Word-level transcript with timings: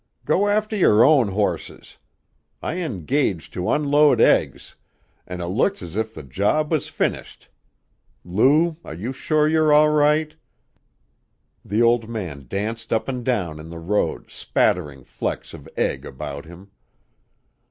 "Go 0.25 0.47
after 0.47 0.75
your 0.75 1.03
own 1.05 1.27
horses. 1.27 1.99
I 2.59 2.77
engaged 2.77 3.53
to 3.53 3.69
unload 3.69 4.19
eggs, 4.19 4.75
and 5.27 5.43
it 5.43 5.45
looks 5.45 5.83
as 5.83 5.95
if 5.95 6.11
the 6.15 6.23
job 6.23 6.71
was 6.71 6.87
finished. 6.87 7.49
Lou, 8.25 8.77
are 8.83 8.95
you 8.95 9.13
sure 9.13 9.47
you're 9.47 9.71
all 9.71 9.89
right?" 9.89 10.35
The 11.63 11.83
old 11.83 12.09
man 12.09 12.47
danced 12.49 12.91
up 12.91 13.07
and 13.07 13.23
down 13.23 13.59
in 13.59 13.69
the 13.69 13.77
road, 13.77 14.31
spattering 14.31 15.03
flecks 15.03 15.53
of 15.53 15.69
egg 15.77 16.03
about 16.03 16.45
him. 16.45 16.71